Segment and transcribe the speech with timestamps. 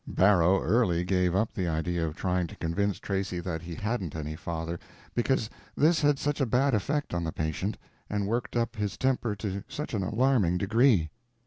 [0.07, 4.35] Barrow early gave up the idea of trying to convince Tracy that he hadn't any
[4.35, 4.79] father,
[5.13, 7.77] because this had such a bad effect on the patient,
[8.09, 11.11] and worked up his temper to such an alarming degree.